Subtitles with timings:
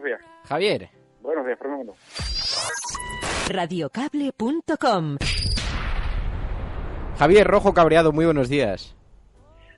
[0.00, 0.20] Buenos días.
[0.44, 0.88] Javier.
[1.20, 1.94] Buenos días, Fernando.
[3.50, 5.16] Radiocable.com
[7.18, 8.96] Javier Rojo Cabreado, muy buenos días.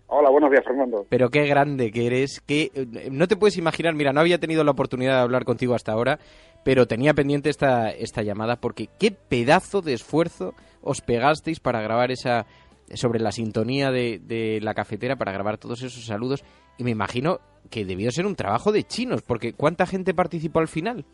[0.07, 1.07] Hola, buenos días, Fernando.
[1.09, 2.71] Pero qué grande que eres, que
[3.11, 6.21] no te puedes imaginar, mira, no había tenido la oportunidad de hablar contigo hasta ahora,
[6.65, 12.13] pero tenía pendiente esta, esta llamada porque qué pedazo de esfuerzo os pegasteis para grabar
[12.13, 12.47] esa
[12.95, 16.45] sobre la sintonía de, de la cafetera, para grabar todos esos saludos
[16.79, 17.39] y me imagino
[17.71, 21.05] que debió ser un trabajo de chinos, porque ¿cuánta gente participó al final?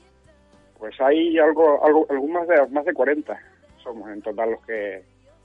[0.79, 3.39] Pues hay algo, algo, algo más de más de 40
[3.83, 5.03] somos en total los que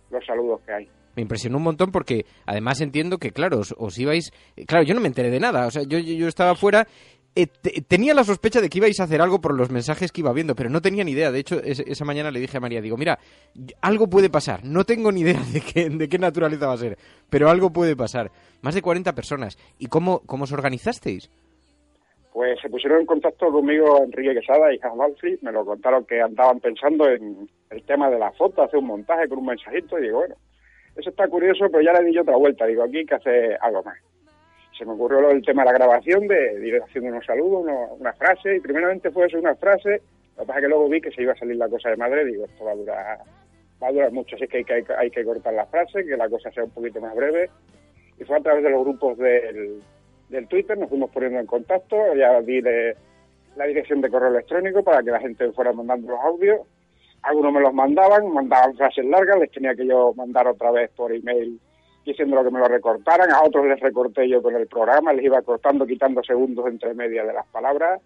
[0.10, 0.90] los saludos que hay.
[1.16, 4.32] Me impresionó un montón porque además entiendo que, claro, os, os ibais...
[4.68, 6.88] Claro, yo no me enteré de nada, o sea, yo, yo, yo estaba fuera...
[7.36, 10.22] eh, te- tenía la sospecha de que ibais a hacer algo por los mensajes que
[10.22, 11.32] iba viendo, pero no tenía ni idea.
[11.32, 13.18] De hecho, es- esa mañana le dije a María, digo, mira,
[13.82, 14.64] algo puede pasar.
[14.64, 16.98] No tengo ni idea de qué, de qué naturaleza va a ser,
[17.30, 18.32] pero algo puede pasar.
[18.62, 19.58] Más de 40 personas.
[19.80, 21.30] ¿Y cómo, cómo os organizasteis?
[22.32, 26.20] Pues se pusieron en contacto conmigo Enrique Quesada y Hans Balfri, me lo contaron que
[26.20, 30.04] andaban pensando en el tema de la foto, hacer un montaje con un mensajito, y
[30.04, 30.36] digo, bueno,
[30.96, 33.58] eso está curioso, pero ya le di yo otra vuelta, digo, aquí hay que hacer
[33.62, 33.98] algo más.
[34.78, 38.14] Se me ocurrió del tema de la grabación, de, ir haciendo unos saludos, uno- una
[38.14, 40.02] frase, y primeramente fue eso, una frase,
[40.38, 41.98] lo que pasa es que luego vi que se iba a salir la cosa de
[41.98, 43.20] madre, digo, esto va a durar,
[43.82, 46.52] va a durar mucho, así que hay que, que- cortar la frase, que la cosa
[46.52, 47.50] sea un poquito más breve,
[48.20, 49.82] y fue a través de los grupos del,
[50.30, 55.04] del Twitter, nos fuimos poniendo en contacto, ya di la dirección de correo electrónico para
[55.04, 56.62] que la gente fuera mandando los audios.
[57.22, 61.12] Algunos me los mandaban, mandaban frases largas, les tenía que yo mandar otra vez por
[61.14, 61.60] email
[62.06, 65.42] diciendo que me lo recortaran, a otros les recorté yo con el programa, les iba
[65.42, 68.02] cortando, quitando segundos entre medias de las palabras,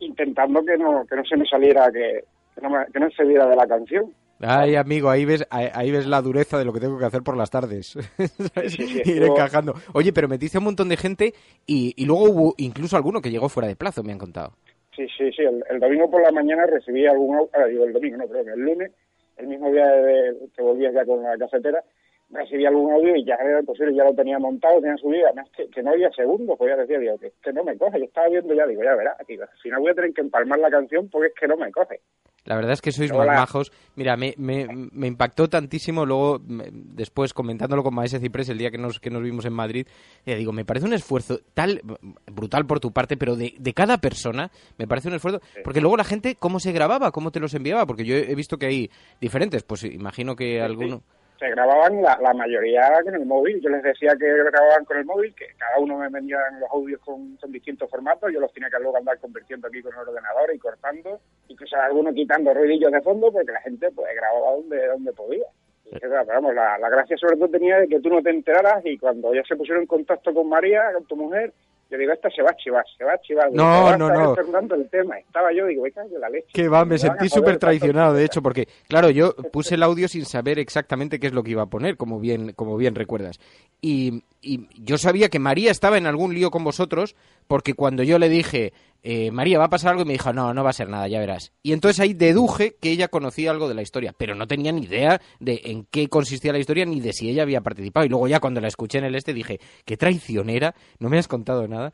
[0.00, 2.24] intentando que no, que no se me saliera, que,
[2.54, 4.12] que no, me- que no se viera de la canción.
[4.40, 7.22] Ay, amigo, ahí ves, ahí, ahí ves la dureza de lo que tengo que hacer
[7.22, 7.88] por las tardes.
[8.54, 8.72] ¿Sabes?
[8.72, 9.74] Sí, sí, Ir encajando.
[9.94, 11.34] Oye, pero metiste a un montón de gente
[11.66, 14.52] y, y luego hubo incluso alguno que llegó fuera de plazo, me han contado.
[14.94, 15.42] Sí, sí, sí.
[15.42, 17.48] El, el domingo por la mañana recibí algún...
[17.52, 18.92] ah, digo, el domingo, no, perdón, el lunes,
[19.38, 21.82] el mismo día de, que volvías ya con la cafetera,
[22.30, 25.68] recibí algún audio y ya era imposible, ya lo tenía montado, tenía subido, además que,
[25.70, 28.28] que no había segundos, pues ya decía, digo, que, que no me coge, yo estaba
[28.28, 31.08] viendo ya, digo, ya verás, digo, al final voy a tener que empalmar la canción
[31.08, 32.00] porque es que no me coge.
[32.44, 33.26] La verdad es que sois Hola.
[33.26, 33.72] más majos.
[33.96, 38.70] Mira, me, me, me impactó tantísimo luego, me- después comentándolo con Maese Ciprés el día
[38.70, 39.86] que nos, que nos vimos en Madrid,
[40.24, 41.82] eh, digo, me parece un esfuerzo tal,
[42.26, 45.96] brutal por tu parte, pero de, de cada persona, me parece un esfuerzo, porque luego
[45.96, 47.10] la gente, ¿cómo se grababa?
[47.10, 47.84] ¿Cómo te los enviaba?
[47.86, 48.90] Porque yo he visto que hay
[49.20, 51.02] diferentes, pues imagino que alguno...
[51.38, 55.04] Se grababan la, la mayoría con el móvil, yo les decía que grababan con el
[55.04, 58.68] móvil, que cada uno me vendían los audios con, con distintos formatos, yo los tenía
[58.68, 63.00] que luego andar convirtiendo aquí con el ordenador y cortando, incluso algunos quitando ruidillos de
[63.02, 65.46] fondo porque la gente pues grababa donde, donde podía.
[65.84, 68.84] Y, pero vamos, la, la gracia sobre todo tenía de que tú no te enteraras
[68.84, 71.52] y cuando ya se pusieron en contacto con María, con tu mujer,
[71.90, 73.46] yo digo, esta se va a chivar, se va a chivar.
[73.52, 74.74] No, Digo, "Va a no, no.
[74.74, 75.18] El tema.
[75.18, 76.48] Estaba yo, digo, de la leche.
[76.52, 78.32] Que va, me a sentí súper traicionado, de tiempo".
[78.32, 81.62] hecho, porque, claro, yo puse el audio sin saber exactamente qué es lo que iba
[81.62, 83.40] a poner, como bien, como bien recuerdas.
[83.80, 87.16] Y, y yo sabía que María estaba en algún lío con vosotros,
[87.46, 88.72] porque cuando yo le dije,
[89.02, 91.08] eh, María, va a pasar algo, y me dijo, no, no va a ser nada,
[91.08, 91.52] ya verás.
[91.62, 94.82] Y entonces ahí deduje que ella conocía algo de la historia, pero no tenía ni
[94.82, 98.06] idea de en qué consistía la historia, ni de si ella había participado.
[98.06, 101.28] Y luego ya cuando la escuché en el este dije, qué traicionera, no me has
[101.28, 101.92] contado nada.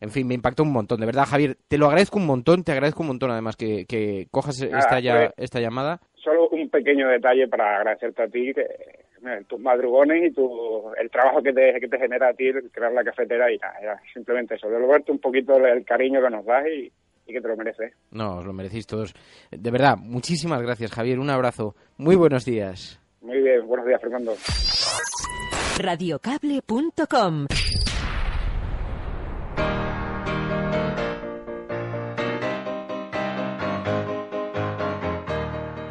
[0.00, 1.00] En fin, me impactó un montón.
[1.00, 4.26] De verdad, Javier, te lo agradezco un montón, te agradezco un montón además que, que
[4.30, 6.00] cojas Nada, esta, ya, esta llamada.
[6.16, 9.05] Solo un pequeño detalle para agradecerte a ti, que
[9.46, 12.92] tus madrugones y tu, el trabajo que te, que te genera a ti el crear
[12.92, 16.66] la cafetera y nada, era simplemente eso, devolverte un poquito el cariño que nos das
[16.66, 16.92] y,
[17.26, 17.92] y que te lo mereces.
[18.10, 19.14] No, os lo merecéis todos.
[19.50, 21.18] De verdad, muchísimas gracias, Javier.
[21.18, 21.74] Un abrazo.
[21.96, 23.00] Muy buenos días.
[23.20, 24.34] Muy bien, buenos días, Fernando.
[25.78, 27.46] Radiocable.com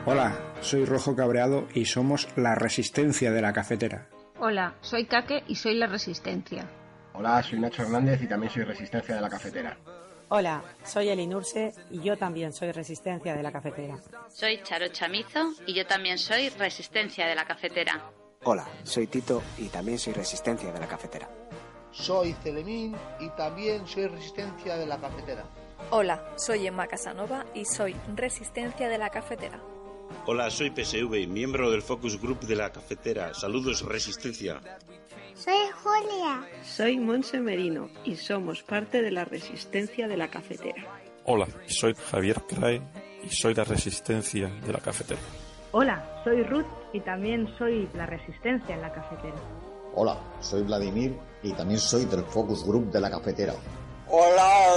[0.07, 4.07] Hola, soy Rojo Cabreado y somos la resistencia de la cafetera.
[4.39, 6.67] Hola, soy Kake y soy la Resistencia.
[7.13, 9.77] Hola, soy Nacho Hernández y también soy Resistencia de la Cafetera.
[10.27, 13.97] Hola, soy Elinurse y yo también soy Resistencia de la Cafetera.
[14.27, 18.01] Soy Charo Chamizo y yo también soy Resistencia de la Cafetera.
[18.43, 21.29] Hola, soy Tito y también soy Resistencia de la Cafetera.
[21.91, 25.45] soy Celemín y también soy Resistencia de la Cafetera.
[25.91, 29.61] Hola, soy Emma Casanova y soy Resistencia de la Cafetera.
[30.25, 33.33] Hola, soy PSV, miembro del Focus Group de la Cafetera.
[33.33, 34.59] Saludos, Resistencia.
[35.35, 35.53] Soy
[35.83, 36.47] Julia.
[36.63, 40.83] Soy Monse Merino y somos parte de la Resistencia de la Cafetera.
[41.25, 42.81] Hola, soy Javier Crae
[43.23, 45.19] y soy la Resistencia de la Cafetera.
[45.71, 49.35] Hola, soy Ruth y también soy la Resistencia en la Cafetera.
[49.93, 53.53] Hola, soy Vladimir y también soy del Focus Group de la Cafetera.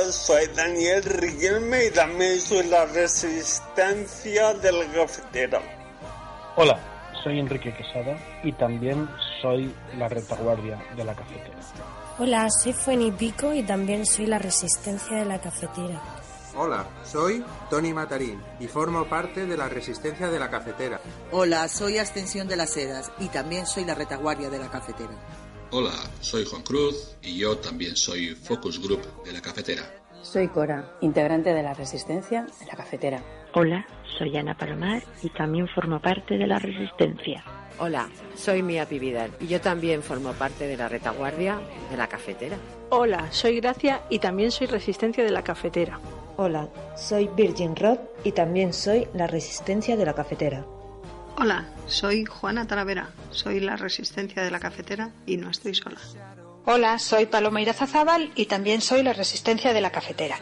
[0.07, 5.61] Soy Daniel Riquelme y también soy la Resistencia de la Cafetera.
[6.57, 6.79] Hola,
[7.25, 9.09] soy Enrique Quesada y también
[9.43, 11.57] soy la retaguardia de la cafetera.
[12.19, 16.01] Hola, soy Fueni Pico y también soy la resistencia de la cafetera.
[16.57, 21.01] Hola, soy Tony Matarín y formo parte de la resistencia de la cafetera.
[21.33, 25.11] Hola, soy Ascensión de las Sedas y también soy la retaguardia de la cafetera.
[25.71, 25.93] Hola,
[26.23, 29.83] soy Juan Cruz y yo también soy Focus Group de la cafetera.
[30.23, 33.23] Soy Cora, integrante de la resistencia de la cafetera.
[33.53, 33.87] Hola,
[34.17, 37.45] soy Ana Palomar y también formo parte de la resistencia.
[37.79, 41.61] Hola, soy Mía Pividal y yo también formo parte de la retaguardia
[41.91, 42.57] de la cafetera.
[42.89, 46.01] Hola, soy Gracia y también soy resistencia de la cafetera.
[46.39, 50.65] Hola, soy Virgin Rod y también soy la resistencia de la cafetera.
[51.41, 55.99] Hola, soy Juana Talavera, soy la resistencia de la cafetera y no estoy sola.
[56.65, 60.35] Hola, soy Paloma Irazazábal y también soy la resistencia de la cafetera.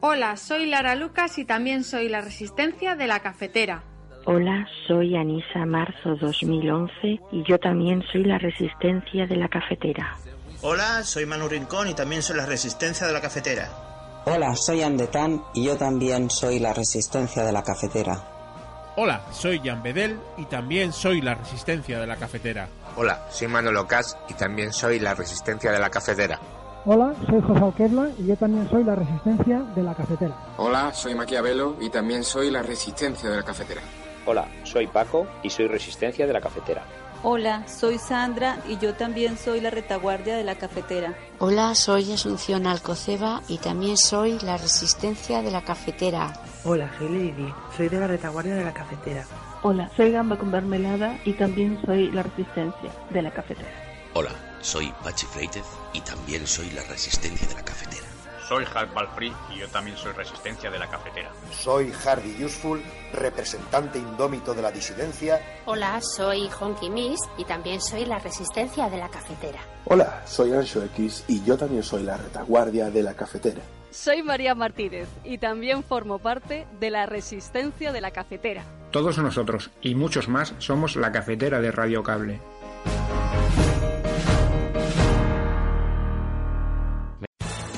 [0.00, 3.84] Hola, soy Lara Lucas y también soy la resistencia de la cafetera.
[4.24, 6.92] Hola, soy Anisa Marzo 2011
[7.30, 10.16] y yo también soy la resistencia de la cafetera.
[10.62, 13.68] Hola, soy Manu Rincón y también soy la resistencia de la cafetera.
[14.24, 18.33] Hola, soy Andetán y yo también soy la resistencia de la cafetera.
[18.96, 22.68] Hola, soy Jan Bedel y también soy la resistencia de la cafetera.
[22.96, 26.38] Hola, soy Manolo Cas y también soy la resistencia de la cafetera.
[26.84, 30.36] Hola, soy José Alquerla y yo también soy la resistencia de la cafetera.
[30.58, 33.80] Hola, soy Maquiavelo y también soy la resistencia de la cafetera.
[34.26, 36.84] Hola, soy Paco y soy resistencia de la cafetera.
[37.26, 41.16] Hola, soy Sandra y yo también soy la retaguardia de la cafetera.
[41.38, 46.34] Hola, soy Asunción Alcoceba y también soy la resistencia de la cafetera.
[46.64, 49.24] Hola, soy Lady, soy de la retaguardia de la cafetera.
[49.62, 53.70] Hola, soy Gamba con mermelada y también soy la resistencia de la cafetera.
[54.12, 58.13] Hola, soy Pachi Freitez y también soy la resistencia de la cafetera.
[58.48, 61.30] Soy Hal Balfree y yo también soy resistencia de la cafetera.
[61.50, 62.82] Soy Hardy Useful,
[63.14, 65.40] representante indómito de la disidencia.
[65.64, 69.60] Hola, soy Honky Miss y también soy la resistencia de la cafetera.
[69.86, 73.62] Hola, soy Ancho X y yo también soy la retaguardia de la cafetera.
[73.90, 78.64] Soy María Martínez y también formo parte de la resistencia de la cafetera.
[78.90, 82.40] Todos nosotros y muchos más somos la cafetera de Radio Cable.